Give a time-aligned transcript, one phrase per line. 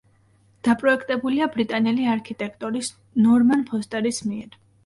[0.67, 2.93] დაპროექტებულია ბრიტანელი არქიტექტორის
[3.27, 4.61] ნორმან ფოსტერის მიერ.